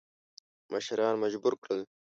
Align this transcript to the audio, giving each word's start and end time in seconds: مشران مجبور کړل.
مشران 0.71 1.15
مجبور 1.23 1.53
کړل. 1.63 1.81